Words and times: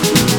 Bye. 0.00 0.37